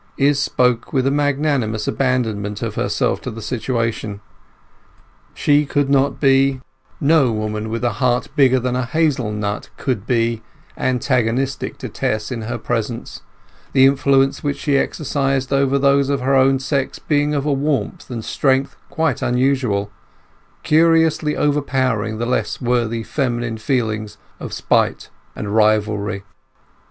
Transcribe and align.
Izz 0.17 0.39
spoke 0.39 0.91
with 0.91 1.05
a 1.05 1.11
magnanimous 1.11 1.87
abandonment 1.87 2.63
of 2.63 2.73
herself 2.73 3.21
to 3.21 3.29
the 3.29 3.39
situation; 3.39 4.19
she 5.35 5.63
could 5.63 5.91
not 5.91 6.19
be—no 6.19 7.31
woman 7.31 7.69
with 7.69 7.83
a 7.83 7.91
heart 8.01 8.29
bigger 8.35 8.59
than 8.59 8.75
a 8.75 8.87
hazel 8.87 9.31
nut 9.31 9.69
could 9.77 10.07
be—antagonistic 10.07 11.77
to 11.77 11.87
Tess 11.87 12.31
in 12.31 12.41
her 12.41 12.57
presence, 12.57 13.21
the 13.73 13.85
influence 13.85 14.43
which 14.43 14.57
she 14.57 14.75
exercised 14.75 15.53
over 15.53 15.77
those 15.77 16.09
of 16.09 16.21
her 16.21 16.33
own 16.33 16.57
sex 16.57 16.97
being 16.97 17.35
of 17.35 17.45
a 17.45 17.53
warmth 17.53 18.09
and 18.09 18.25
strength 18.25 18.75
quite 18.89 19.21
unusual, 19.21 19.91
curiously 20.63 21.37
overpowering 21.37 22.17
the 22.17 22.25
less 22.25 22.59
worthy 22.59 23.03
feminine 23.03 23.59
feelings 23.59 24.17
of 24.39 24.51
spite 24.51 25.11
and 25.35 25.53
rivalry. 25.53 26.23